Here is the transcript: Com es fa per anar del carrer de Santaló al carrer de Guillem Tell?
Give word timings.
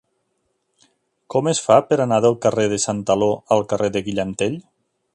Com 1.35 1.51
es 1.51 1.61
fa 1.67 1.77
per 1.91 1.99
anar 2.07 2.19
del 2.27 2.39
carrer 2.47 2.67
de 2.75 2.83
Santaló 2.87 3.31
al 3.57 3.65
carrer 3.75 3.95
de 3.99 4.07
Guillem 4.09 4.37
Tell? 4.43 4.61